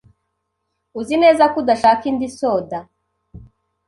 Uzi 0.99 1.15
neza 1.23 1.43
ko 1.51 1.57
udashaka 1.61 2.03
indi 2.11 2.27
soda? 2.37 2.77